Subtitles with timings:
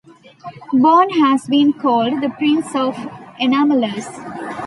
[0.73, 2.95] Bone has been called the "Prince of
[3.39, 4.07] Enamelers".